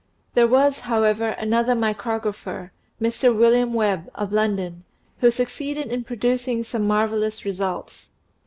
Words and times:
There 0.33 0.47
was, 0.47 0.79
however, 0.79 1.35
another 1.37 1.75
micrographer, 1.75 2.71
Mr. 2.99 3.37
William 3.37 3.71
Webb, 3.71 4.09
of 4.15 4.31
London, 4.31 4.83
who 5.19 5.29
succeeded 5.29 5.91
in 5.91 6.05
producing 6.05 6.63
some 6.63 6.87
mar 6.87 7.07
vellous 7.07 7.45
results. 7.45 8.09